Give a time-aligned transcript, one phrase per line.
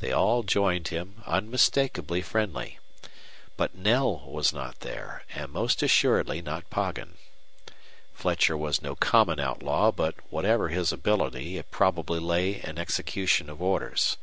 [0.00, 2.80] They all joined him, unmistakably friendly.
[3.56, 7.14] But Knell was not there, and most assuredly not Poggin.
[8.12, 13.62] Fletcher was no common outlaw, but, whatever his ability, it probably lay in execution of
[13.62, 14.16] orders.